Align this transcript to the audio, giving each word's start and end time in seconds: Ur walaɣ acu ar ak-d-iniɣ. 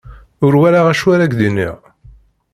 Ur 0.45 0.53
walaɣ 0.61 0.85
acu 0.91 1.07
ar 1.13 1.21
ak-d-iniɣ. 1.21 1.75